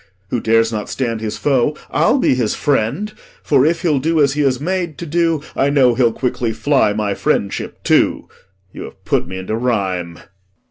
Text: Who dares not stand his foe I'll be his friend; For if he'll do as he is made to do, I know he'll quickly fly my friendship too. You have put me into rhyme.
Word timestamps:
Who 0.31 0.39
dares 0.39 0.71
not 0.73 0.89
stand 0.89 1.21
his 1.21 1.37
foe 1.37 1.77
I'll 1.91 2.17
be 2.17 2.33
his 2.33 2.55
friend; 2.55 3.13
For 3.43 3.67
if 3.67 3.83
he'll 3.83 3.99
do 3.99 4.19
as 4.19 4.33
he 4.33 4.41
is 4.41 4.59
made 4.59 4.97
to 4.97 5.05
do, 5.05 5.43
I 5.55 5.69
know 5.69 5.93
he'll 5.93 6.11
quickly 6.11 6.53
fly 6.53 6.91
my 6.91 7.13
friendship 7.13 7.83
too. 7.83 8.27
You 8.73 8.85
have 8.85 9.05
put 9.05 9.27
me 9.27 9.37
into 9.37 9.55
rhyme. 9.55 10.17